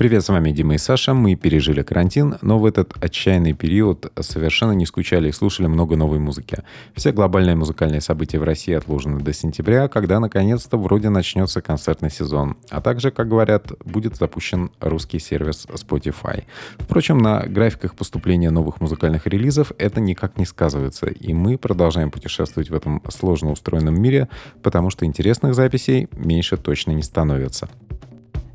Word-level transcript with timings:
Привет, 0.00 0.24
с 0.24 0.30
вами 0.30 0.50
Дима 0.50 0.76
и 0.76 0.78
Саша. 0.78 1.12
Мы 1.12 1.34
пережили 1.34 1.82
карантин, 1.82 2.36
но 2.40 2.58
в 2.58 2.64
этот 2.64 2.94
отчаянный 3.04 3.52
период 3.52 4.10
совершенно 4.18 4.72
не 4.72 4.86
скучали 4.86 5.28
и 5.28 5.32
слушали 5.32 5.66
много 5.66 5.94
новой 5.94 6.18
музыки. 6.18 6.64
Все 6.94 7.12
глобальные 7.12 7.54
музыкальные 7.54 8.00
события 8.00 8.38
в 8.38 8.44
России 8.44 8.72
отложены 8.72 9.20
до 9.20 9.34
сентября, 9.34 9.88
когда 9.88 10.18
наконец-то 10.18 10.78
вроде 10.78 11.10
начнется 11.10 11.60
концертный 11.60 12.10
сезон. 12.10 12.56
А 12.70 12.80
также, 12.80 13.10
как 13.10 13.28
говорят, 13.28 13.72
будет 13.84 14.16
запущен 14.16 14.70
русский 14.80 15.18
сервис 15.18 15.66
Spotify. 15.66 16.44
Впрочем, 16.78 17.18
на 17.18 17.40
графиках 17.40 17.94
поступления 17.94 18.48
новых 18.48 18.80
музыкальных 18.80 19.26
релизов 19.26 19.72
это 19.76 20.00
никак 20.00 20.38
не 20.38 20.46
сказывается, 20.46 21.08
и 21.08 21.34
мы 21.34 21.58
продолжаем 21.58 22.10
путешествовать 22.10 22.70
в 22.70 22.74
этом 22.74 23.02
сложно 23.10 23.50
устроенном 23.50 24.00
мире, 24.00 24.30
потому 24.62 24.88
что 24.88 25.04
интересных 25.04 25.54
записей 25.54 26.08
меньше 26.12 26.56
точно 26.56 26.92
не 26.92 27.02
становится. 27.02 27.68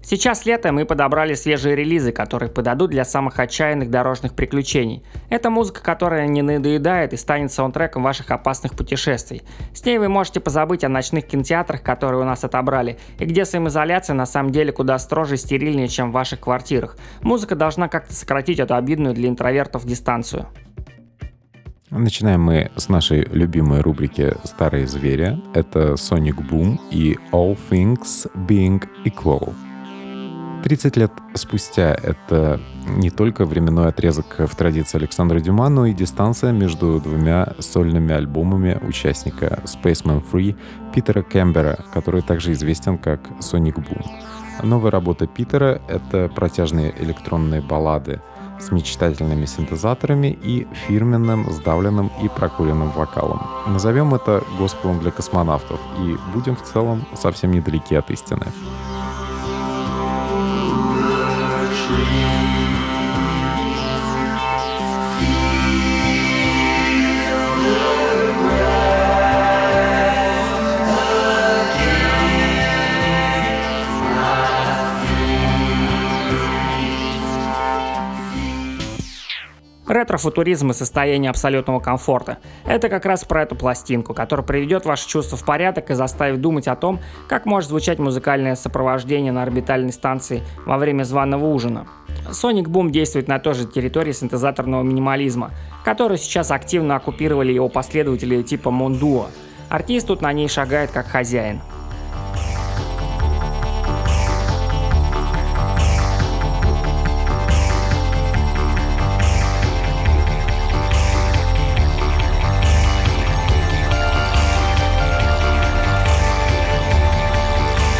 Сейчас 0.07 0.45
лето, 0.45 0.71
мы 0.71 0.85
подобрали 0.85 1.33
свежие 1.33 1.75
релизы, 1.75 2.11
которые 2.11 2.47
подадут 2.47 2.91
для 2.91 3.03
самых 3.03 3.39
отчаянных 3.39 3.89
дорожных 3.89 4.35
приключений. 4.35 5.03
Это 5.31 5.49
музыка, 5.49 5.81
которая 5.81 6.27
не 6.27 6.43
надоедает 6.43 7.13
и 7.13 7.17
станет 7.17 7.51
саундтреком 7.51 8.03
ваших 8.03 8.29
опасных 8.29 8.73
путешествий. 8.73 9.41
С 9.73 9.83
ней 9.83 9.97
вы 9.97 10.07
можете 10.07 10.39
позабыть 10.39 10.83
о 10.83 10.89
ночных 10.89 11.25
кинотеатрах, 11.25 11.81
которые 11.81 12.21
у 12.21 12.23
нас 12.23 12.43
отобрали, 12.43 12.99
и 13.17 13.25
где 13.25 13.45
самоизоляция 13.45 14.13
на 14.13 14.27
самом 14.27 14.51
деле 14.51 14.71
куда 14.71 14.99
строже 14.99 15.35
и 15.35 15.37
стерильнее, 15.37 15.87
чем 15.87 16.11
в 16.11 16.13
ваших 16.13 16.41
квартирах. 16.41 16.97
Музыка 17.23 17.55
должна 17.55 17.87
как-то 17.87 18.13
сократить 18.13 18.59
эту 18.59 18.75
обидную 18.75 19.15
для 19.15 19.27
интровертов 19.27 19.87
дистанцию. 19.87 20.45
Начинаем 21.89 22.43
мы 22.43 22.71
с 22.75 22.89
нашей 22.89 23.25
любимой 23.31 23.81
рубрики 23.81 24.35
«Старые 24.43 24.85
звери». 24.85 25.41
Это 25.55 25.93
Sonic 25.93 26.47
Boom 26.47 26.79
и 26.91 27.17
All 27.31 27.57
Things 27.71 28.29
Being 28.47 28.87
Equal. 29.03 29.55
30 30.65 30.97
лет 30.97 31.11
спустя 31.35 31.93
это 31.93 32.59
не 32.87 33.11
только 33.11 33.45
временной 33.45 33.89
отрезок 33.89 34.37
в 34.39 34.55
традиции 34.55 34.97
Александра 34.97 35.39
Дюма, 35.39 35.69
но 35.69 35.85
и 35.85 35.93
дистанция 35.93 36.53
между 36.53 36.99
двумя 36.99 37.53
сольными 37.59 38.11
альбомами 38.11 38.79
участника 38.81 39.59
Spaceman 39.65 40.23
Free 40.31 40.55
Питера 40.91 41.21
Кембера, 41.21 41.85
который 41.93 42.23
также 42.23 42.51
известен 42.53 42.97
как 42.97 43.19
Sonic 43.41 43.75
Boom. 43.75 44.03
Новая 44.63 44.89
работа 44.89 45.27
Питера— 45.27 45.83
это 45.87 46.31
протяжные 46.33 46.95
электронные 46.99 47.61
баллады 47.61 48.23
с 48.59 48.71
мечтательными 48.71 49.45
синтезаторами 49.45 50.35
и 50.41 50.65
фирменным, 50.87 51.51
сдавленным 51.51 52.09
и 52.23 52.27
прокуренным 52.27 52.89
вокалом. 52.89 53.39
Назовем 53.67 54.15
это 54.15 54.43
госпелом 54.57 54.99
для 54.99 55.11
космонавтов 55.11 55.79
и 55.99 56.15
будем 56.33 56.55
в 56.55 56.63
целом 56.63 57.05
совсем 57.13 57.51
недалеки 57.51 57.93
от 57.93 58.09
истины. 58.09 58.47
Ретро-футуризм 79.95 80.71
и 80.71 80.73
состояние 80.73 81.29
абсолютного 81.29 81.79
комфорта. 81.79 82.39
Это 82.65 82.89
как 82.89 83.05
раз 83.05 83.23
про 83.23 83.43
эту 83.43 83.55
пластинку, 83.55 84.13
которая 84.13 84.45
приведет 84.45 84.85
ваши 84.85 85.07
чувства 85.07 85.37
в 85.37 85.45
порядок 85.45 85.89
и 85.89 85.93
заставит 85.93 86.41
думать 86.41 86.67
о 86.67 86.75
том, 86.75 86.99
как 87.29 87.45
может 87.45 87.69
звучать 87.69 87.97
музыкальное 87.97 88.55
сопровождение 88.55 89.31
на 89.31 89.41
орбитальной 89.41 89.93
станции 89.93 90.43
во 90.65 90.77
время 90.77 91.03
званого 91.05 91.45
ужина. 91.45 91.87
Sonic 92.27 92.65
Boom 92.65 92.89
действует 92.89 93.29
на 93.29 93.39
той 93.39 93.53
же 93.53 93.65
территории 93.65 94.11
синтезаторного 94.11 94.83
минимализма, 94.83 95.51
которую 95.85 96.17
сейчас 96.17 96.51
активно 96.51 96.97
оккупировали 96.97 97.53
его 97.53 97.69
последователи 97.69 98.41
типа 98.41 98.71
Мондуо. 98.71 99.27
Артист 99.69 100.07
тут 100.07 100.21
на 100.21 100.33
ней 100.33 100.49
шагает 100.49 100.91
как 100.91 101.07
хозяин. 101.07 101.61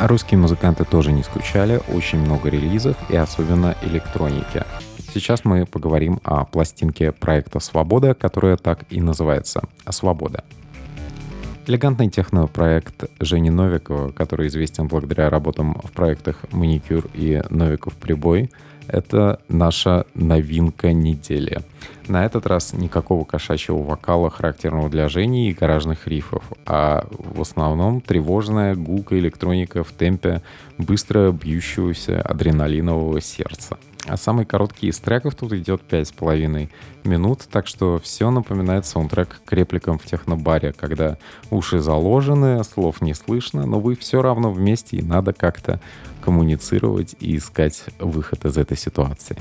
Русские 0.06 0.38
музыканты 0.38 0.86
тоже 0.86 1.12
не 1.12 1.24
скучали, 1.24 1.82
очень 1.92 2.20
много 2.20 2.48
релизов 2.50 2.96
и 3.10 3.16
особенно 3.16 3.76
электроники. 3.82 4.64
Сейчас 5.12 5.44
мы 5.44 5.66
поговорим 5.66 6.20
о 6.24 6.46
пластинке 6.46 7.12
проекта 7.12 7.60
«Свобода», 7.60 8.14
которая 8.14 8.56
так 8.56 8.86
и 8.92 9.02
называется 9.02 9.64
«Свобода». 9.90 10.44
Элегантный 11.66 12.12
технопроект 12.12 13.06
Жени 13.20 13.50
Новикова, 13.50 14.12
который 14.12 14.46
известен 14.50 14.88
благодаря 14.88 15.32
работам 15.32 15.82
в 15.84 15.92
проектах 15.92 16.38
«Маникюр» 16.52 17.08
и 17.16 17.42
«Новиков 17.50 17.96
прибой», 17.96 18.52
это 18.88 19.40
наша 19.48 20.06
новинка 20.14 20.94
недели. 20.94 21.62
На 22.08 22.26
этот 22.26 22.46
раз 22.46 22.74
никакого 22.74 23.24
кошачьего 23.26 23.82
вокала, 23.82 24.30
характерного 24.30 24.90
для 24.90 25.10
Жени 25.10 25.50
и 25.50 25.54
гаражных 25.54 26.08
рифов, 26.08 26.44
а 26.66 27.08
в 27.10 27.42
основном 27.42 28.02
тревожная 28.02 28.76
гулка 28.76 29.18
электроника 29.18 29.84
в 29.84 29.92
темпе 29.92 30.42
быстро 30.78 31.32
бьющегося 31.32 32.22
адреналинового 32.22 33.22
сердца. 33.22 33.78
А 34.08 34.18
самый 34.18 34.46
короткий 34.46 34.88
из 34.88 35.00
треков 35.00 35.36
тут 35.36 35.54
идет 35.54 35.82
5,5 35.90 36.70
минут, 37.04 37.48
так 37.50 37.68
что 37.68 38.00
все 38.00 38.30
напоминает 38.30 38.86
саундтрек 38.86 39.42
к 39.44 39.52
репликам 39.54 39.98
в 39.98 40.06
технобаре, 40.06 40.74
когда 40.74 41.18
уши 41.50 41.80
заложены, 41.80 42.64
слов 42.64 43.02
не 43.02 43.14
слышно, 43.16 43.66
но 43.66 43.80
вы 43.80 43.96
все 43.96 44.22
равно 44.22 44.52
вместе 44.52 44.98
и 44.98 45.02
надо 45.02 45.34
как-то 45.34 45.80
коммуницировать 46.22 47.16
и 47.20 47.38
искать 47.38 47.84
выход 48.00 48.46
из 48.46 48.58
этой 48.58 48.78
ситуации. 48.78 49.38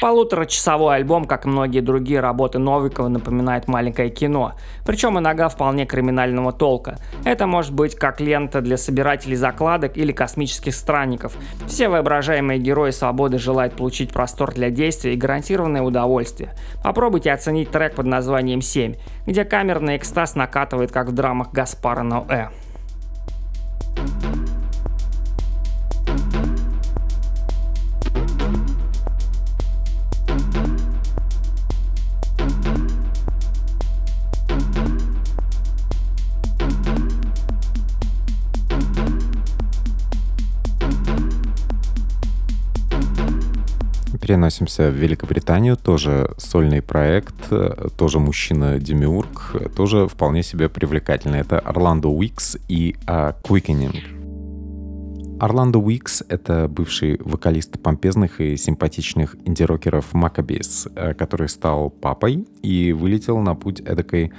Полуторачасовой 0.00 0.96
альбом, 0.96 1.26
как 1.26 1.44
многие 1.44 1.80
другие 1.80 2.20
работы 2.20 2.58
Новикова, 2.58 3.08
напоминает 3.08 3.68
маленькое 3.68 4.08
кино, 4.08 4.54
причем 4.86 5.18
иногда 5.18 5.50
вполне 5.50 5.84
криминального 5.84 6.52
толка. 6.52 6.96
Это 7.26 7.46
может 7.46 7.74
быть 7.74 7.94
как 7.96 8.18
лента 8.18 8.62
для 8.62 8.78
собирателей 8.78 9.36
закладок 9.36 9.98
или 9.98 10.12
космических 10.12 10.74
странников. 10.74 11.36
Все 11.66 11.90
воображаемые 11.90 12.58
герои 12.58 12.92
свободы 12.92 13.38
желают 13.38 13.74
получить 13.74 14.10
простор 14.10 14.54
для 14.54 14.70
действия 14.70 15.12
и 15.12 15.18
гарантированное 15.18 15.82
удовольствие. 15.82 16.54
Попробуйте 16.82 17.30
оценить 17.30 17.70
трек 17.70 17.94
под 17.94 18.06
названием 18.06 18.60
«7», 18.60 18.98
где 19.26 19.44
камерный 19.44 19.98
экстаз 19.98 20.34
накатывает, 20.34 20.92
как 20.92 21.08
в 21.08 21.12
драмах 21.12 21.52
Гаспара 21.52 22.02
Ноэ. 22.02 22.48
Переносимся 44.30 44.90
в 44.90 44.94
Великобританию, 44.94 45.76
тоже 45.76 46.30
сольный 46.38 46.82
проект, 46.82 47.34
тоже 47.96 48.20
мужчина-демиург, 48.20 49.74
тоже 49.74 50.06
вполне 50.06 50.44
себе 50.44 50.68
привлекательный. 50.68 51.40
Это 51.40 51.58
Орландо 51.58 52.08
Уикс 52.08 52.56
и 52.68 52.94
uh, 53.06 53.34
Quickening. 53.42 53.96
Орландо 55.40 55.80
Уикс— 55.80 56.22
это 56.28 56.68
бывший 56.68 57.18
вокалист 57.24 57.82
помпезных 57.82 58.40
и 58.40 58.56
симпатичных 58.56 59.34
инди-рокеров 59.44 60.12
Maccabees, 60.12 60.92
э, 60.94 61.14
который 61.14 61.48
стал 61.48 61.90
папой 61.90 62.46
и 62.62 62.92
вылетел 62.92 63.40
на 63.40 63.56
путь 63.56 63.80
эдакой 63.80 64.30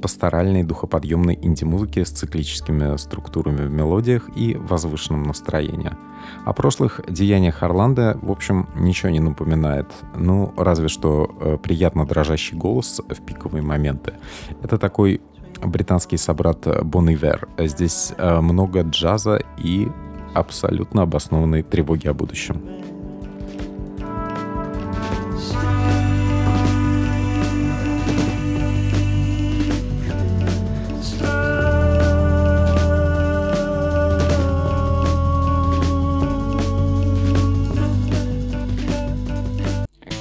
пасторальной 0.00 0.62
духоподъемной 0.62 1.38
инди-музыки 1.40 2.04
с 2.04 2.10
циклическими 2.10 2.96
структурами 2.96 3.66
в 3.66 3.70
мелодиях 3.70 4.28
и 4.36 4.54
возвышенным 4.54 5.22
настроением. 5.24 5.96
О 6.44 6.52
прошлых 6.52 7.00
деяниях 7.08 7.62
Орландо, 7.62 8.18
в 8.22 8.30
общем, 8.30 8.68
ничего 8.74 9.10
не 9.10 9.20
напоминает. 9.20 9.86
Ну, 10.16 10.52
разве 10.56 10.88
что 10.88 11.30
э, 11.40 11.58
приятно 11.62 12.06
дрожащий 12.06 12.56
голос 12.56 13.00
в 13.08 13.24
пиковые 13.24 13.62
моменты. 13.62 14.14
Это 14.62 14.78
такой 14.78 15.20
британский 15.64 16.16
собрат 16.16 16.66
Бон 16.84 17.10
Ивер. 17.10 17.48
Здесь 17.58 18.12
э, 18.16 18.40
много 18.40 18.82
джаза 18.82 19.40
и 19.58 19.88
абсолютно 20.34 21.02
обоснованной 21.02 21.62
тревоги 21.62 22.08
о 22.08 22.14
будущем. 22.14 22.60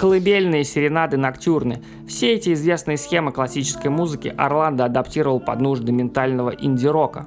Колыбельные, 0.05 0.63
серенады, 0.63 1.17
ноктюрны. 1.17 1.81
Все 2.07 2.33
эти 2.33 2.53
известные 2.53 2.95
схемы 2.95 3.31
классической 3.31 3.89
музыки 3.89 4.31
Орландо 4.37 4.85
адаптировал 4.85 5.39
под 5.39 5.59
нужды 5.61 5.91
ментального 5.91 6.51
инди-рока. 6.51 7.25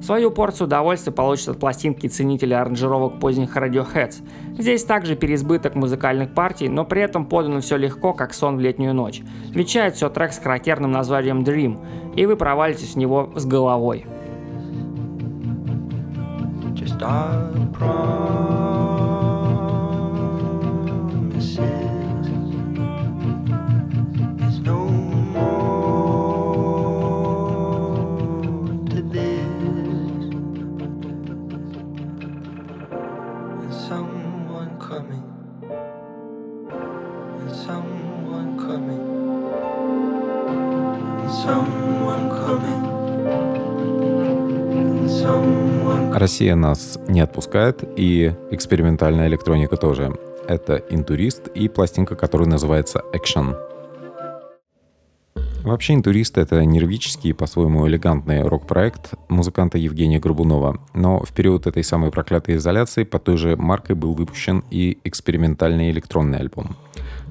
Свою 0.00 0.30
порцию 0.30 0.68
удовольствия 0.68 1.12
получат 1.12 1.48
от 1.48 1.58
пластинки 1.58 2.06
ценители 2.06 2.54
аранжировок 2.54 3.18
поздних 3.18 3.56
Radioheads. 3.56 4.22
Здесь 4.56 4.84
также 4.84 5.16
переизбыток 5.16 5.74
музыкальных 5.74 6.32
партий, 6.32 6.68
но 6.68 6.84
при 6.84 7.02
этом 7.02 7.26
подано 7.26 7.60
все 7.62 7.76
легко, 7.76 8.12
как 8.12 8.32
сон 8.32 8.58
в 8.58 8.60
летнюю 8.60 8.94
ночь. 8.94 9.22
Вещает 9.52 9.96
все 9.96 10.08
трек 10.08 10.32
с 10.32 10.38
характерным 10.38 10.92
названием 10.92 11.42
Dream, 11.42 11.80
и 12.14 12.26
вы 12.26 12.36
провалитесь 12.36 12.94
в 12.94 12.96
него 12.96 13.32
с 13.34 13.44
головой. 13.44 14.06
Just 16.76 17.02
Россия 46.14 46.54
нас 46.54 46.98
не 47.08 47.20
отпускает, 47.20 47.82
и 47.96 48.32
экспериментальная 48.50 49.26
электроника 49.26 49.76
тоже. 49.76 50.12
Это 50.46 50.76
«Интурист» 50.90 51.48
и 51.48 51.68
пластинка, 51.68 52.14
которая 52.14 52.48
называется 52.48 53.02
«Action». 53.12 53.69
Вообще 55.62 55.94
«Интурист»— 55.94 56.38
это 56.38 56.64
нервический 56.64 57.30
и 57.30 57.34
по-своему 57.34 57.86
элегантный 57.86 58.42
рок-проект 58.42 59.12
музыканта 59.28 59.76
Евгения 59.76 60.18
Горбунова. 60.18 60.80
Но 60.94 61.20
в 61.20 61.32
период 61.32 61.66
этой 61.66 61.84
самой 61.84 62.10
проклятой 62.10 62.56
изоляции 62.56 63.04
под 63.04 63.24
той 63.24 63.36
же 63.36 63.56
маркой 63.56 63.94
был 63.94 64.14
выпущен 64.14 64.64
и 64.70 64.98
экспериментальный 65.04 65.90
электронный 65.90 66.38
альбом. 66.38 66.76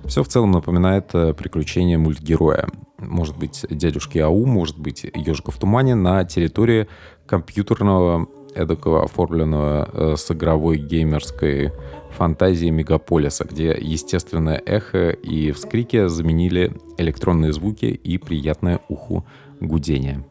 Все 0.05 0.23
в 0.23 0.27
целом 0.27 0.51
напоминает 0.51 1.09
э, 1.13 1.33
приключения 1.33 1.97
мультгероя. 1.97 2.67
Может 2.99 3.37
быть, 3.37 3.65
дядюшки 3.69 4.19
Ау, 4.19 4.45
может 4.45 4.77
быть, 4.77 5.05
ежика 5.15 5.51
в 5.51 5.57
тумане 5.57 5.95
на 5.95 6.23
территории 6.23 6.87
компьютерного 7.25 8.27
эдакого 8.55 9.03
оформленного 9.03 9.89
э, 9.91 10.15
с 10.17 10.31
игровой 10.31 10.77
геймерской 10.77 11.71
фантазией 12.11 12.71
мегаполиса, 12.71 13.45
где 13.45 13.75
естественное 13.79 14.61
эхо 14.65 15.09
и 15.09 15.51
вскрики 15.51 16.07
заменили 16.07 16.73
электронные 16.97 17.53
звуки 17.53 17.85
и 17.85 18.17
приятное 18.17 18.79
уху 18.87 19.25
гудение. 19.59 20.25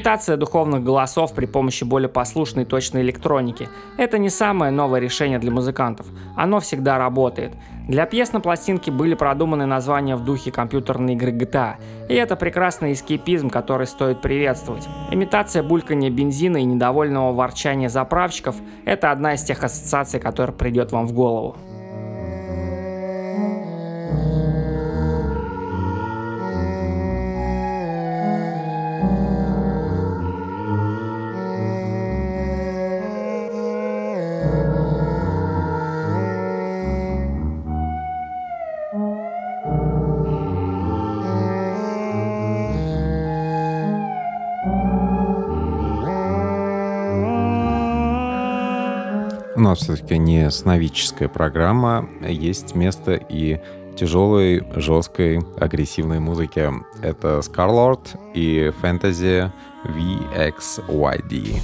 Имитация 0.00 0.38
духовных 0.38 0.82
голосов 0.82 1.34
при 1.34 1.44
помощи 1.44 1.84
более 1.84 2.08
послушной 2.08 2.62
и 2.62 2.66
точной 2.66 3.02
электроники– 3.02 3.68
это 3.98 4.16
не 4.16 4.30
самое 4.30 4.72
новое 4.72 4.98
решение 4.98 5.38
для 5.38 5.50
музыкантов. 5.50 6.06
Оно 6.34 6.58
всегда 6.60 6.96
работает. 6.96 7.52
Для 7.86 8.06
пьес 8.06 8.32
на 8.32 8.40
пластинке 8.40 8.90
были 8.90 9.12
продуманы 9.12 9.66
названия 9.66 10.16
в 10.16 10.24
духе 10.24 10.52
компьютерной 10.52 11.12
игры 11.12 11.32
GTA, 11.32 11.74
и 12.08 12.14
это 12.14 12.34
прекрасный 12.36 12.94
эскепизм, 12.94 13.50
который 13.50 13.86
стоит 13.86 14.22
приветствовать. 14.22 14.88
Имитация 15.10 15.62
булькания 15.62 16.08
бензина 16.08 16.56
и 16.56 16.64
недовольного 16.64 17.34
ворчания 17.34 17.90
заправщиков– 17.90 18.56
это 18.86 19.10
одна 19.10 19.34
из 19.34 19.42
тех 19.42 19.62
ассоциаций, 19.62 20.18
которая 20.18 20.56
придет 20.56 20.92
вам 20.92 21.06
в 21.06 21.12
голову. 21.12 21.58
Нас 49.70 49.80
все-таки 49.80 50.18
не 50.18 50.50
сновидческая 50.50 51.28
программа, 51.28 52.08
есть 52.22 52.74
место 52.74 53.14
и 53.14 53.60
тяжелой, 53.96 54.64
жесткой, 54.74 55.40
агрессивной 55.58 56.18
музыки. 56.18 56.70
Это 57.02 57.38
Scarlord 57.38 58.18
и 58.34 58.72
Fantasy 58.82 59.50
VXYD. 59.84 61.60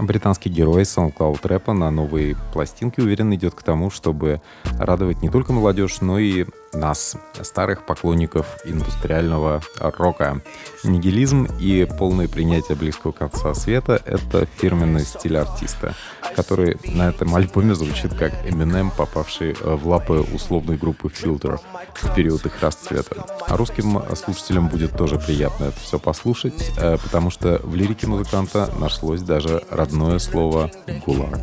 Британский 0.00 0.48
герой 0.48 0.82
SoundCloud 0.82 1.46
рэпа 1.46 1.74
на 1.74 1.90
новой 1.90 2.36
пластинке 2.52 3.02
уверен 3.02 3.34
идет 3.34 3.54
к 3.54 3.62
тому, 3.62 3.90
чтобы 3.90 4.40
радовать 4.78 5.22
не 5.22 5.28
только 5.28 5.52
молодежь, 5.52 6.00
но 6.00 6.18
и 6.18 6.46
нас, 6.74 7.16
старых 7.42 7.86
поклонников 7.86 8.46
индустриального 8.64 9.62
рока. 9.78 10.40
Нигилизм 10.82 11.46
и 11.58 11.86
полное 11.98 12.28
принятие 12.28 12.76
близкого 12.76 13.12
конца 13.12 13.54
света— 13.54 14.00
это 14.04 14.46
фирменный 14.56 15.04
стиль 15.04 15.38
артиста, 15.38 15.94
который 16.36 16.76
на 16.84 17.08
этом 17.08 17.34
альбоме 17.34 17.74
звучит 17.74 18.14
как 18.14 18.32
Eminem, 18.46 18.90
попавший 18.96 19.54
в 19.60 19.86
лапы 19.86 20.24
условной 20.32 20.76
группы 20.76 21.08
Filter 21.08 21.60
в 21.94 22.14
период 22.14 22.44
их 22.46 22.60
расцвета. 22.62 23.24
А 23.46 23.56
русским 23.56 24.02
слушателям 24.16 24.68
будет 24.68 24.96
тоже 24.96 25.18
приятно 25.18 25.64
это 25.64 25.80
все 25.80 25.98
послушать, 25.98 26.72
э, 26.76 26.98
потому 27.02 27.30
что 27.30 27.60
в 27.62 27.74
лирике 27.74 28.06
музыканта 28.06 28.70
нашлось 28.78 29.22
даже 29.22 29.62
родное 29.70 30.18
слово 30.18 30.70
«гулаг». 31.06 31.38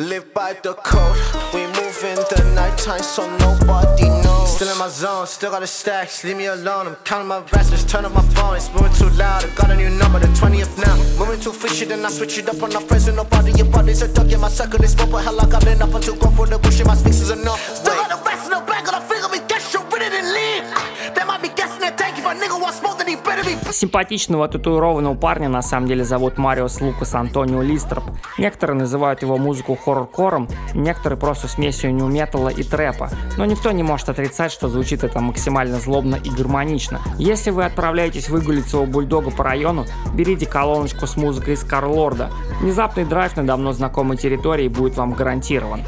Live 0.00 0.32
by 0.32 0.54
the 0.62 0.74
code. 0.84 1.18
We 1.52 1.66
in 2.04 2.14
the 2.14 2.52
nighttime 2.54 3.02
so 3.02 3.28
nobody 3.38 4.08
knows. 4.22 4.54
Still 4.54 4.70
in 4.70 4.78
my 4.78 4.88
zone, 4.88 5.26
still 5.26 5.50
got 5.50 5.60
the 5.60 5.66
stacks. 5.66 6.22
Leave 6.22 6.36
me 6.36 6.46
alone. 6.46 6.86
I'm 6.86 6.94
counting 6.96 7.28
my 7.28 7.38
rats, 7.52 7.70
just 7.70 7.88
turn 7.88 8.04
up 8.04 8.12
my 8.12 8.22
phone. 8.34 8.56
It's 8.56 8.72
moving 8.72 8.92
too 8.92 9.10
loud. 9.16 9.44
I 9.44 9.48
got 9.54 9.70
a 9.70 9.76
new 9.76 9.90
number, 9.90 10.20
the 10.20 10.28
20th 10.28 10.78
now. 10.78 10.96
Moving 11.18 11.40
too 11.40 11.52
fishy, 11.52 11.86
then 11.86 12.04
I 12.04 12.10
switch 12.10 12.38
it 12.38 12.48
up 12.48 12.62
on 12.62 12.72
my 12.72 12.82
friends 12.82 13.08
and 13.08 13.16
nobody. 13.16 13.52
Your 13.52 13.66
body's 13.66 14.02
a 14.02 14.08
duck 14.12 14.30
in 14.30 14.40
my 14.40 14.48
circle. 14.48 14.78
This 14.78 14.92
smoke, 14.92 15.10
but 15.10 15.24
hell, 15.24 15.40
I 15.40 15.46
got 15.48 15.66
enough 15.66 15.94
until 15.94 16.14
go 16.14 16.30
for 16.30 16.46
the 16.46 16.58
bush. 16.58 16.80
My 16.84 16.94
sticks 16.94 17.20
is 17.20 17.30
enough. 17.30 17.60
Still 17.76 17.94
got 17.94 18.10
the 18.10 18.24
rest 18.24 18.44
in 18.44 18.50
the 18.50 18.60
back 18.60 18.86
of 18.86 18.94
the 18.94 19.00
finger. 19.00 19.28
We 19.32 19.40
get 19.48 19.60
shit 19.60 19.82
rid 19.92 20.02
it 20.02 20.12
and 20.12 20.28
leave. 20.30 21.14
They 21.14 21.24
might 21.24 21.42
be 21.42 21.48
guessing 21.48 21.80
that 21.80 21.98
tank 21.98 22.18
if 22.18 22.24
a 22.24 22.30
nigga 22.30 22.60
wants 22.60 22.80
Симпатичного 23.70 24.48
татуированного 24.48 25.14
парня 25.14 25.48
на 25.48 25.62
самом 25.62 25.86
деле 25.86 26.04
зовут 26.04 26.38
Мариус 26.38 26.80
Лукас 26.80 27.14
Антонио 27.14 27.62
Листроп. 27.62 28.04
Некоторые 28.38 28.76
называют 28.76 29.22
его 29.22 29.36
музыку 29.36 29.76
хоррор-кором, 29.76 30.48
некоторые 30.74 31.18
просто 31.18 31.48
смесью 31.48 31.94
нью-металла 31.94 32.48
и 32.48 32.62
трэпа. 32.62 33.10
Но 33.36 33.44
никто 33.44 33.70
не 33.70 33.82
может 33.82 34.08
отрицать, 34.08 34.52
что 34.52 34.68
звучит 34.68 35.04
это 35.04 35.20
максимально 35.20 35.78
злобно 35.78 36.16
и 36.16 36.30
гармонично. 36.30 37.00
Если 37.18 37.50
вы 37.50 37.64
отправляетесь 37.64 38.28
выгулить 38.28 38.68
своего 38.68 38.86
бульдога 38.86 39.30
по 39.30 39.44
району, 39.44 39.86
берите 40.14 40.46
колоночку 40.46 41.06
с 41.06 41.16
музыкой 41.16 41.54
из 41.54 41.62
Карлорда. 41.62 42.30
Внезапный 42.60 43.04
драйв 43.04 43.36
на 43.36 43.46
давно 43.46 43.72
знакомой 43.72 44.16
территории 44.16 44.68
будет 44.68 44.96
вам 44.96 45.12
гарантирован. 45.12 45.82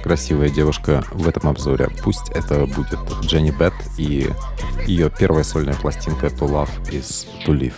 Красивая 0.00 0.48
девушка 0.48 1.04
в 1.12 1.28
этом 1.28 1.48
обзоре. 1.48 1.88
Пусть 2.02 2.30
это 2.30 2.66
будет 2.66 2.98
Дженни 3.22 3.52
Бет 3.52 3.72
и 3.96 4.28
ее 4.86 5.10
первая 5.16 5.44
сольная 5.44 5.74
пластинка 5.74 6.26
To 6.26 6.48
Love 6.48 6.90
is 6.90 7.26
To 7.46 7.56
Live. 7.56 7.74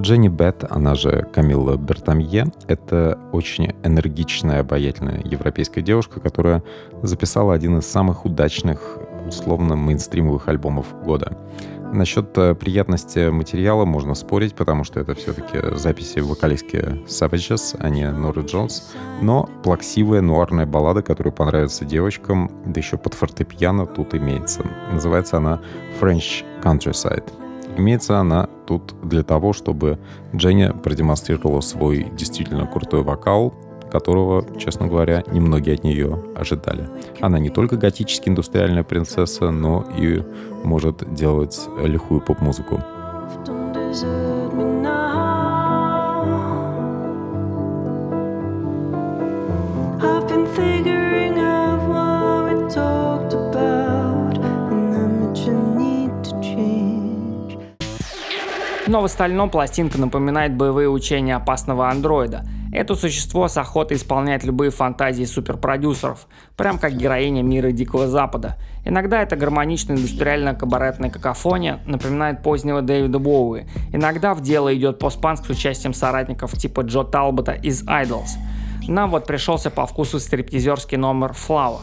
Дженни 0.00 0.28
Бет, 0.28 0.64
она 0.68 0.94
же 0.94 1.26
Камилла 1.32 1.76
Бертамье, 1.76 2.52
это 2.68 3.18
очень 3.32 3.74
энергичная, 3.82 4.60
обаятельная 4.60 5.22
европейская 5.24 5.80
девушка, 5.80 6.20
которая 6.20 6.62
записала 7.02 7.54
один 7.54 7.78
из 7.78 7.86
самых 7.86 8.24
удачных, 8.24 8.98
условно, 9.26 9.74
мейнстримовых 9.76 10.48
альбомов 10.48 10.86
года. 11.02 11.38
Насчет 11.92 12.36
э, 12.36 12.54
приятности 12.54 13.30
материала 13.30 13.84
можно 13.84 14.14
спорить, 14.14 14.54
потому 14.54 14.84
что 14.84 15.00
это 15.00 15.14
все-таки 15.14 15.76
записи 15.76 16.18
вокалистки 16.18 16.78
Savages, 17.06 17.76
а 17.78 17.88
не 17.88 18.10
Норы 18.10 18.42
Джонс. 18.42 18.92
Но 19.22 19.48
плаксивая 19.62 20.20
нуарная 20.20 20.66
баллада, 20.66 21.02
которая 21.02 21.32
понравится 21.32 21.84
девочкам, 21.84 22.50
да 22.66 22.80
еще 22.80 22.96
под 22.96 23.14
фортепиано 23.14 23.86
тут 23.86 24.14
имеется. 24.14 24.64
Называется 24.92 25.38
она 25.38 25.60
French 26.00 26.44
Countryside. 26.62 27.24
Имеется 27.76 28.18
она 28.18 28.48
тут 28.66 28.94
для 29.02 29.22
того, 29.22 29.52
чтобы 29.52 29.98
Дженни 30.34 30.72
продемонстрировала 30.82 31.60
свой 31.60 32.10
действительно 32.16 32.66
крутой 32.66 33.02
вокал, 33.02 33.54
которого, 33.90 34.44
честно 34.58 34.86
говоря, 34.86 35.22
немногие 35.32 35.74
от 35.74 35.84
нее 35.84 36.22
ожидали. 36.36 36.88
Она 37.20 37.38
не 37.38 37.50
только 37.50 37.76
готически 37.76 38.28
индустриальная 38.28 38.82
принцесса, 38.82 39.50
но 39.50 39.86
и 39.96 40.22
может 40.64 41.14
делать 41.14 41.58
лихую 41.82 42.20
поп-музыку. 42.20 42.82
Но 58.88 59.00
в 59.00 59.04
остальном 59.06 59.50
пластинка 59.50 59.98
напоминает 59.98 60.54
боевые 60.54 60.88
учения 60.88 61.36
опасного 61.36 61.88
андроида– 61.90 62.44
это 62.72 62.94
существо 62.94 63.48
с 63.48 63.56
охотой 63.56 63.96
исполняет 63.96 64.44
любые 64.44 64.70
фантазии 64.70 65.24
суперпродюсеров, 65.24 66.26
прям 66.56 66.78
как 66.78 66.96
героиня 66.96 67.42
мира 67.42 67.70
Дикого 67.70 68.08
Запада. 68.08 68.56
Иногда 68.84 69.22
это 69.22 69.36
гармоничная 69.36 69.96
индустриальная 69.96 70.54
кабаретная 70.54 71.10
какофония, 71.10 71.80
напоминает 71.86 72.42
позднего 72.42 72.82
Дэвида 72.82 73.18
Боуи. 73.18 73.66
Иногда 73.92 74.34
в 74.34 74.40
дело 74.40 74.74
идет 74.74 74.98
постпанк 74.98 75.44
с 75.44 75.50
участием 75.50 75.94
соратников 75.94 76.52
типа 76.56 76.82
Джо 76.82 77.02
Талбота 77.02 77.52
из 77.52 77.82
Idols. 77.84 78.38
Нам 78.88 79.10
вот 79.10 79.26
пришелся 79.26 79.70
по 79.70 79.86
вкусу 79.86 80.20
стриптизерский 80.20 80.96
номер 80.96 81.32
Flower. 81.32 81.80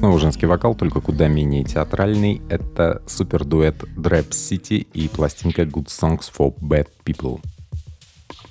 Снова 0.00 0.18
женский 0.18 0.46
вокал, 0.46 0.74
только 0.74 1.02
куда 1.02 1.28
менее 1.28 1.62
театральный. 1.62 2.40
Это 2.48 3.02
супердуэт 3.06 3.82
Drap 3.98 4.30
City 4.30 4.86
и 4.94 5.08
пластинка 5.08 5.64
Good 5.64 5.88
Songs 5.88 6.22
for 6.34 6.54
Bad 6.58 6.88
People. 7.04 7.38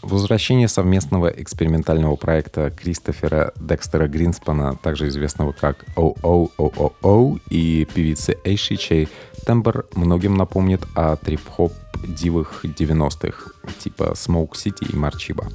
Возвращение 0.03 0.67
совместного 0.67 1.25
экспериментального 1.25 2.17
проекта 2.17 2.69
Кристофера 2.69 3.51
Декстера 3.59 4.07
Гринспана, 4.07 4.75
также 4.75 5.07
известного 5.07 5.51
как 5.51 5.85
OOOOO, 5.95 7.41
и 7.49 7.87
певицы 7.95 8.37
Эйши, 8.43 8.75
чей 8.75 9.07
тембр 9.43 9.87
многим 9.95 10.35
напомнит 10.35 10.83
о 10.93 11.15
трип-хоп 11.15 11.73
дивых 12.03 12.63
90-х, 12.63 13.51
типа 13.79 14.13
Smoke 14.15 14.51
City 14.51 14.91
и 14.91 14.95
Марчиба. 14.95 15.47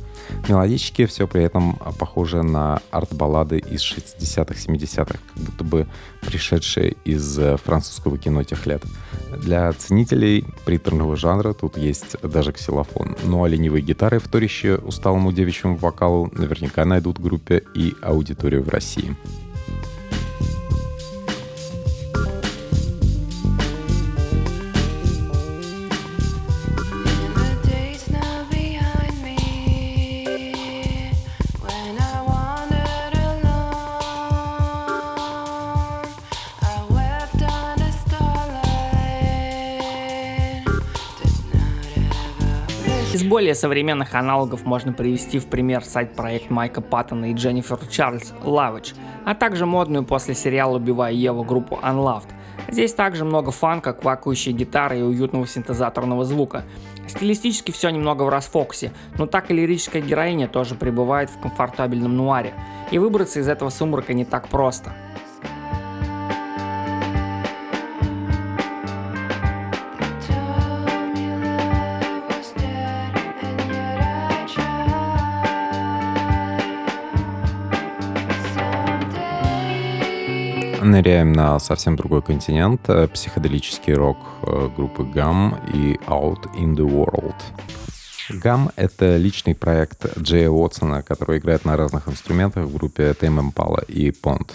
Мелодически 0.48 1.06
все 1.06 1.26
при 1.26 1.42
этом 1.42 1.76
похоже 1.98 2.42
на 2.42 2.80
арт-баллады 2.90 3.58
из 3.58 3.80
60-х, 3.82 4.54
70-х, 4.54 5.04
как 5.04 5.42
будто 5.42 5.64
бы 5.64 5.86
пришедшие 6.22 6.96
из 7.04 7.38
французского 7.62 8.18
кино 8.18 8.42
тех 8.42 8.66
лет. 8.66 8.82
Для 9.36 9.72
ценителей 9.72 10.44
приторного 10.64 11.16
жанра 11.16 11.52
тут 11.52 11.76
есть 11.76 12.20
даже 12.22 12.52
ксилофон. 12.52 13.16
Ну 13.24 13.44
а 13.44 13.48
ленивые 13.48 13.82
гитары, 13.82 14.18
вторящие 14.18 14.78
усталому 14.78 15.32
девичьему 15.32 15.76
вокалу, 15.76 16.30
наверняка 16.32 16.84
найдут 16.84 17.20
группе 17.20 17.62
и 17.74 17.94
аудиторию 18.02 18.62
в 18.62 18.68
России. 18.68 19.16
Более 43.35 43.57
современных 43.57 44.14
аналогов 44.14 44.64
можно 44.64 44.93
привести 44.93 45.41
в 45.41 45.47
пример 45.47 45.85
сайт-проект 45.85 46.50
Майка 46.50 46.81
Паттона 46.81 47.33
и 47.33 47.35
Дженнифер 47.35 47.79
Чарльз 47.91 48.33
Лавич, 48.45 48.95
а 49.25 49.35
также 49.35 49.67
модную 49.67 50.05
после 50.05 50.37
сериала 50.37 50.76
«Убивая 50.76 51.12
Еву» 51.12 51.43
группу 51.43 51.75
Unloved. 51.83 52.29
Здесь 52.69 52.95
также 52.95 53.25
много 53.25 53.50
фанка, 53.50 53.93
квакающей 53.93 54.53
гитары 54.53 55.00
и 55.00 55.03
уютного 55.03 55.49
синтезаторного 55.49 56.25
звука. 56.25 56.62
Стилистически 57.09 57.73
все 57.73 57.91
немного 57.91 58.23
в 58.23 58.29
расфокусе, 58.29 58.93
но 59.19 59.26
так 59.26 59.50
и 59.50 59.55
лирическая 59.55 60.00
героиня 60.00 60.47
тоже 60.47 60.76
пребывает 60.76 61.29
в 61.29 61.41
комфортабельном 61.41 62.17
нуаре. 62.17 62.55
И 62.93 62.99
выбраться 62.99 63.41
из 63.41 63.49
этого 63.49 63.71
сумрака 63.71 64.14
не 64.14 64.25
так 64.25 64.47
просто. 64.47 64.93
Ныряем 80.85 81.33
на 81.33 81.59
совсем 81.59 81.97
другой 81.97 82.23
континент. 82.23 82.83
Э, 82.88 83.09
психоделический 83.09 83.95
рок 83.95 84.19
э, 84.43 84.69
группы 84.76 85.03
GAM 85.03 85.59
и 85.73 85.95
Out 86.07 86.55
in 86.57 86.75
the 86.76 86.87
World. 86.87 87.35
GAM— 88.31 88.73
это 88.76 89.17
личный 89.17 89.55
проект 89.55 90.19
Джея 90.19 90.50
Уотсона, 90.50 91.03
который 91.03 91.38
играет 91.38 91.64
на 91.64 91.76
разных 91.76 92.09
инструментах 92.09 92.67
в 92.67 92.75
группе 92.75 93.11
Tame 93.11 93.53
Impala 93.53 93.85
и 93.87 94.11
Pond. 94.11 94.50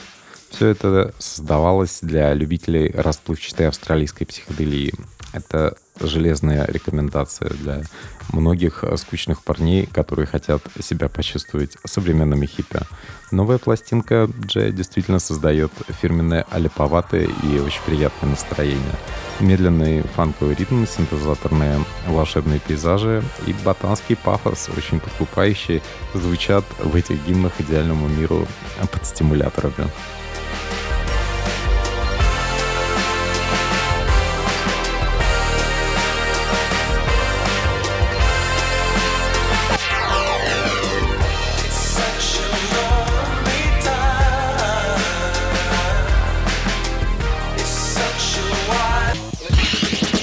Все 0.49 0.67
это 0.67 1.13
создавалось 1.19 1.99
для 2.01 2.33
любителей 2.33 2.91
расплывчатой 2.91 3.67
австралийской 3.67 4.25
психоделии. 4.25 4.93
Это 5.33 5.77
железная 5.99 6.65
рекомендация 6.67 7.49
для 7.49 7.81
многих 8.31 8.83
скучных 8.97 9.43
парней, 9.43 9.85
которые 9.85 10.25
хотят 10.25 10.61
себя 10.81 11.09
почувствовать 11.09 11.77
современными 11.85 12.45
хиппи. 12.45 12.79
Новая 13.31 13.57
пластинка 13.59 14.27
Джея 14.45 14.71
действительно 14.71 15.19
создает 15.19 15.71
фирменное 16.01 16.45
аляповатое 16.49 17.27
и 17.43 17.59
очень 17.59 17.81
приятное 17.85 18.31
настроение. 18.31 18.95
Медленный 19.39 20.01
фанковый 20.01 20.55
ритм, 20.55 20.85
синтезаторные 20.85 21.83
волшебные 22.07 22.59
пейзажи 22.59 23.23
и 23.45 23.53
ботанский 23.63 24.15
пафос, 24.15 24.69
очень 24.75 24.99
подкупающий, 24.99 25.81
звучат 26.13 26.65
в 26.79 26.95
этих 26.95 27.23
гимнах 27.25 27.53
идеальному 27.59 28.07
миру 28.07 28.47
под 28.91 29.05
стимуляторами. 29.05 29.89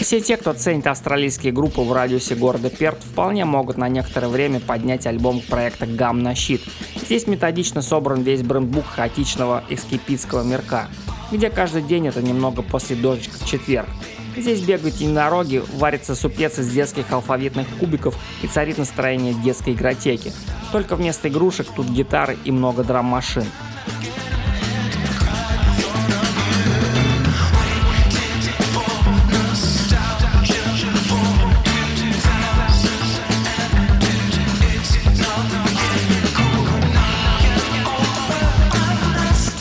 Все 0.06 0.20
те, 0.20 0.36
кто 0.36 0.52
ценит 0.52 0.86
австралийские 0.86 1.52
группы 1.52 1.80
в 1.80 1.92
радиусе 1.92 2.36
города 2.36 2.70
Перт, 2.70 3.02
вполне 3.02 3.44
могут 3.44 3.76
на 3.76 3.88
некоторое 3.88 4.28
время 4.28 4.60
поднять 4.60 5.04
альбом 5.04 5.40
проекта 5.40 5.84
«Гам 5.84 6.22
на 6.22 6.36
щит». 6.36 6.62
Здесь 7.06 7.26
методично 7.26 7.82
собран 7.82 8.22
весь 8.22 8.42
брендбук 8.42 8.86
хаотичного 8.86 9.64
эскипитского 9.68 10.44
мирка, 10.44 10.86
где 11.32 11.50
каждый 11.50 11.82
день 11.82 12.06
это 12.06 12.22
немного 12.22 12.62
после 12.62 12.94
дождичка 12.94 13.36
в 13.36 13.48
четверг. 13.48 13.88
Здесь 14.36 14.60
бегают 14.60 14.94
единороги, 14.94 15.64
варится 15.74 16.14
супец 16.14 16.56
из 16.60 16.70
детских 16.70 17.10
алфавитных 17.10 17.66
кубиков 17.80 18.16
и 18.44 18.46
царит 18.46 18.78
настроение 18.78 19.34
детской 19.34 19.72
игротеки. 19.72 20.32
Только 20.70 20.94
вместо 20.94 21.26
игрушек 21.26 21.66
тут 21.74 21.88
гитары 21.88 22.38
и 22.44 22.52
много 22.52 22.84
драм-машин. 22.84 23.42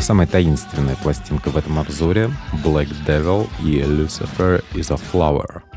Самая 0.06 0.28
таинственная 0.28 0.96
пластинка 0.98 1.50
в 1.50 1.58
этом 1.58 1.80
обзоре— 1.80 2.30
Black 2.64 2.90
Devil 3.08 3.50
и 3.64 3.80
Lucifer 3.82 4.64
is 4.76 4.94
a 4.94 5.00
Flower— 5.12 5.64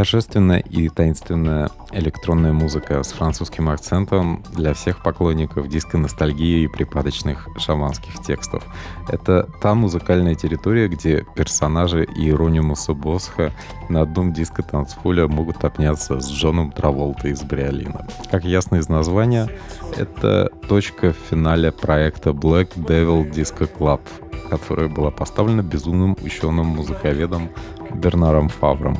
Торжественная 0.00 0.60
и 0.60 0.88
таинственная 0.88 1.68
электронная 1.92 2.54
музыка 2.54 3.02
с 3.02 3.12
французским 3.12 3.68
акцентом 3.68 4.42
для 4.54 4.72
всех 4.72 5.02
поклонников 5.02 5.68
диско-ностальгии 5.68 6.64
и 6.64 6.68
припадочных 6.68 7.46
шаманских 7.58 8.22
текстов. 8.22 8.64
Это 9.10 9.46
та 9.60 9.74
музыкальная 9.74 10.34
территория, 10.34 10.88
где 10.88 11.26
персонажи 11.34 12.04
Иеронимуса 12.04 12.94
Босха 12.94 13.52
на 13.90 14.00
одном 14.00 14.32
диско-танцполе 14.32 15.26
могут 15.26 15.62
обняться 15.66 16.18
с 16.18 16.30
Джоном 16.30 16.72
Траволтой 16.72 17.32
из 17.32 17.42
Бриолина. 17.42 18.06
Как 18.30 18.46
ясно 18.46 18.76
из 18.76 18.88
названия, 18.88 19.50
это 19.98 20.48
точка 20.66 21.12
в 21.12 21.28
финале 21.28 21.72
проекта 21.72 22.30
Black 22.30 22.70
Devil 22.74 23.30
Disco 23.30 23.68
Club, 23.70 24.00
которая 24.48 24.88
была 24.88 25.10
поставлена 25.10 25.62
безумным 25.62 26.16
ученым-музыковедом 26.22 27.50
Бернаром 27.92 28.48
Фавром. 28.48 28.96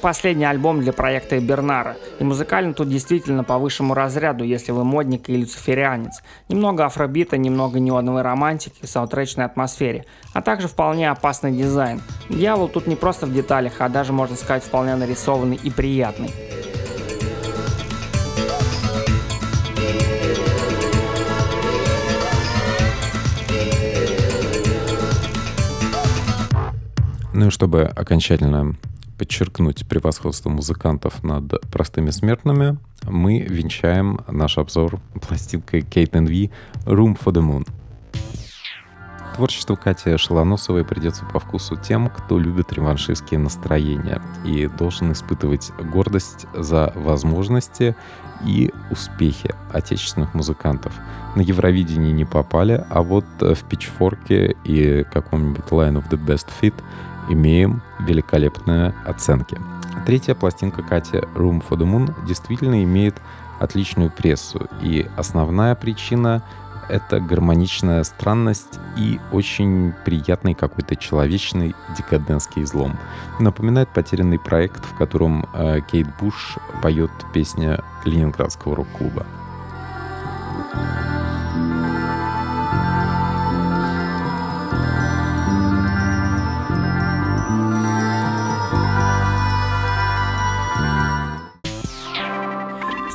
Последний 0.00 0.44
альбом 0.44 0.80
для 0.80 0.92
проекта 0.92 1.38
Бернара, 1.38 1.96
и 2.18 2.24
музыкально 2.24 2.74
тут 2.74 2.88
действительно 2.88 3.44
по 3.44 3.58
высшему 3.58 3.94
разряду, 3.94 4.44
если 4.44 4.72
вы 4.72 4.84
модник 4.84 5.28
и 5.28 5.36
люциферианец. 5.36 6.22
Немного 6.48 6.84
афробита, 6.84 7.36
немного 7.36 7.78
неоновой 7.78 8.22
романтики 8.22 8.86
саундтречной 8.86 9.44
атмосфере, 9.44 10.04
а 10.32 10.42
также 10.42 10.68
вполне 10.68 11.10
опасный 11.10 11.52
дизайн. 11.52 12.02
Дьявол 12.28 12.68
тут 12.68 12.86
не 12.86 12.96
просто 12.96 13.26
в 13.26 13.32
деталях, 13.32 13.74
а 13.78 13.88
даже, 13.88 14.12
можно 14.12 14.36
сказать, 14.36 14.64
вполне 14.64 14.96
нарисованный 14.96 15.60
и 15.62 15.70
приятный. 15.70 16.30
Ну 27.32 27.46
и 27.46 27.50
чтобы 27.50 27.84
окончательно 27.84 28.74
подчеркнуть 29.20 29.86
превосходство 29.86 30.48
музыкантов 30.48 31.22
над 31.22 31.60
простыми 31.70 32.08
смертными, 32.08 32.78
мы 33.02 33.40
венчаем 33.40 34.20
наш 34.26 34.56
обзор 34.56 34.98
пластинкой 35.20 35.80
Kate 35.80 36.24
V 36.24 36.50
«Room 36.86 37.18
for 37.22 37.30
the 37.34 37.42
Moon». 37.42 37.68
Творчество 39.36 39.76
Кати 39.76 40.16
Шелоносовой 40.16 40.86
придется 40.86 41.26
по 41.26 41.38
вкусу 41.38 41.76
тем, 41.76 42.08
кто 42.08 42.38
любит 42.38 42.72
реваншистские 42.72 43.38
настроения 43.40 44.22
и 44.46 44.66
должен 44.78 45.12
испытывать 45.12 45.70
гордость 45.92 46.46
за 46.54 46.90
возможности 46.96 47.94
и 48.46 48.72
успехи 48.90 49.54
отечественных 49.70 50.32
музыкантов. 50.32 50.94
На 51.36 51.42
Евровидении 51.42 52.12
не 52.12 52.24
попали, 52.24 52.82
а 52.88 53.02
вот 53.02 53.26
в 53.38 53.68
Пичфорке 53.68 54.56
и 54.64 55.04
каком-нибудь 55.04 55.66
Line 55.66 56.02
of 56.02 56.08
the 56.08 56.18
Best 56.18 56.46
Fit– 56.62 56.72
имеем 57.30 57.82
великолепные 58.00 58.94
оценки. 59.06 59.58
Третья 60.06 60.34
пластинка 60.34 60.82
Кати 60.82 61.18
Room 61.34 61.62
for 61.66 61.78
the 61.78 61.86
Moon 61.86 62.14
действительно 62.26 62.82
имеет 62.84 63.16
отличную 63.58 64.10
прессу. 64.10 64.68
И 64.80 65.08
основная 65.16 65.74
причина— 65.74 66.42
это 66.88 67.20
гармоничная 67.20 68.02
странность 68.04 68.80
и 68.96 69.20
очень 69.32 69.94
приятный 70.04 70.54
какой-то 70.54 70.96
человечный 70.96 71.74
декаденский 71.96 72.62
излом. 72.62 72.98
Напоминает 73.38 73.88
потерянный 73.90 74.38
проект, 74.38 74.84
в 74.84 74.96
котором 74.96 75.46
э, 75.54 75.80
Кейт 75.90 76.08
Буш 76.18 76.56
поет 76.82 77.12
песня 77.32 77.82
Ленинградского 78.04 78.76
рок-клуба. 78.76 79.26
thank 80.72 81.04
you 81.04 81.09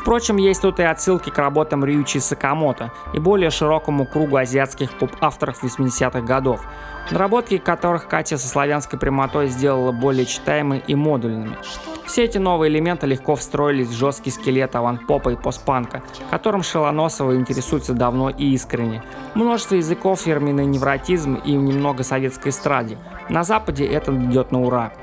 Впрочем, 0.06 0.38
есть 0.38 0.62
тут 0.62 0.80
и 0.80 0.84
отсылки 0.84 1.32
к 1.32 1.38
работам 1.40 1.84
Рюичи 1.84 2.20
Сакамото 2.20 2.92
и 3.16 3.20
более 3.20 3.50
широкому 3.50 4.06
кругу 4.06 4.36
азиатских 4.36 4.92
поп-авторов 5.00 5.64
80-х 5.64 6.22
годов, 6.22 6.62
наработки 7.10 7.58
которых 7.58 8.08
Катя 8.08 8.38
со 8.38 8.48
славянской 8.48 9.00
прямотой 9.00 9.48
сделала 9.48 9.92
более 9.92 10.28
читаемыми 10.28 10.84
и 10.86 10.94
модульными. 10.94 11.58
Все 12.06 12.26
эти 12.26 12.38
новые 12.38 12.72
элементы 12.72 13.08
легко 13.08 13.36
встроились 13.36 13.88
в 13.88 13.98
жесткий 13.98 14.30
скелет 14.30 14.76
аванпопа 14.76 15.30
и 15.30 15.36
постпанка, 15.36 16.04
которым 16.30 16.62
Шелоносова 16.62 17.36
интересуется 17.36 17.94
давно 17.94 18.30
и 18.30 18.54
искренне. 18.54 19.02
Множество 19.34 19.74
языков, 19.74 20.20
фирменный 20.20 20.68
невротизм 20.68 21.34
и 21.34 21.54
немного 21.54 22.04
советской 22.04 22.50
эстраде. 22.50 23.00
На 23.28 23.44
Западе 23.44 23.88
это 23.88 24.16
идет 24.16 24.52
на 24.52 24.62
ура. 24.62 24.94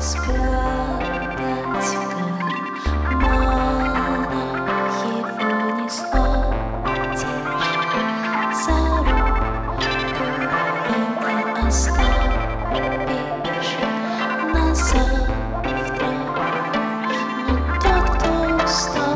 Спи 0.00 0.61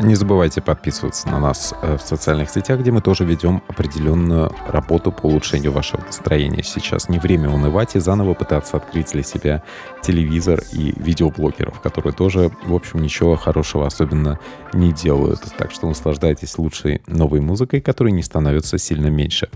Не 0.07 0.15
забывайте 0.15 0.61
подписываться 0.61 1.27
на 1.27 1.37
нас 1.37 1.75
э, 1.81 1.97
в 1.97 2.01
социальных 2.01 2.49
сетях, 2.49 2.79
где 2.79 2.91
мы 2.91 3.01
тоже 3.01 3.25
ведем 3.25 3.61
определенную 3.67 4.55
работу 4.69 5.11
по 5.11 5.25
улучшению 5.25 5.73
вашего 5.73 5.99
настроения. 5.99 6.63
Сейчас 6.63 7.09
не 7.09 7.19
время 7.19 7.49
унывать 7.49 7.97
и 7.97 7.99
заново 7.99 8.33
пытаться 8.33 8.77
открыть 8.77 9.11
для 9.11 9.21
себя 9.21 9.63
телевизор 10.01 10.61
и 10.71 10.93
видеоблогеров, 10.95 11.81
которые 11.81 12.13
тоже, 12.13 12.51
в 12.63 12.73
общем, 12.73 13.01
ничего 13.01 13.35
хорошего 13.35 13.85
особенно 13.85 14.39
не 14.71 14.93
делают. 14.93 15.41
Так 15.57 15.71
что 15.71 15.89
наслаждайтесь 15.89 16.57
лучшей 16.57 17.01
новой 17.07 17.41
музыкой, 17.41 17.81
которая 17.81 18.13
не 18.13 18.23
становится 18.23 18.77
сильно 18.77 19.07
меньше. 19.07 19.49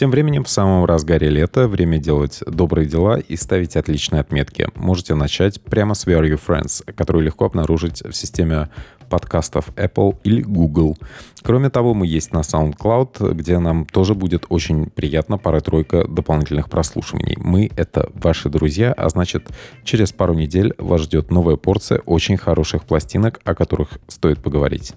Тем 0.00 0.10
временем 0.10 0.44
в 0.44 0.48
самом 0.48 0.86
разгаре 0.86 1.28
лета 1.28 1.68
время 1.68 1.98
делать 1.98 2.42
добрые 2.46 2.88
дела 2.88 3.18
и 3.18 3.36
ставить 3.36 3.76
отличные 3.76 4.20
отметки. 4.20 4.66
Можете 4.74 5.14
начать 5.14 5.60
прямо 5.60 5.92
с 5.92 6.06
Where 6.06 6.22
Are 6.22 6.40
Friends, 6.40 6.90
которую 6.94 7.22
легко 7.22 7.44
обнаружить 7.44 8.02
в 8.02 8.14
системе 8.14 8.70
подкастов 9.10 9.68
Apple 9.76 10.16
или 10.24 10.40
Google. 10.40 10.96
Кроме 11.42 11.68
того, 11.68 11.92
мы 11.92 12.06
есть 12.06 12.32
на 12.32 12.38
SoundCloud, 12.38 13.34
где 13.34 13.58
нам 13.58 13.84
тоже 13.84 14.14
будет 14.14 14.46
очень 14.48 14.86
приятно 14.86 15.36
пара-тройка 15.36 16.08
дополнительных 16.08 16.70
прослушиваний. 16.70 17.36
Мы— 17.36 17.70
это 17.76 18.08
ваши 18.14 18.48
друзья, 18.48 18.94
а 18.94 19.06
значит, 19.10 19.50
через 19.84 20.12
пару 20.12 20.32
недель 20.32 20.72
вас 20.78 21.02
ждет 21.02 21.30
новая 21.30 21.56
порция 21.56 21.98
очень 22.06 22.38
хороших 22.38 22.84
пластинок, 22.84 23.38
о 23.44 23.54
которых 23.54 23.98
стоит 24.08 24.38
поговорить. 24.38 24.94